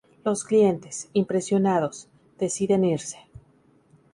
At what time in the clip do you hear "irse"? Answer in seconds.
2.85-3.19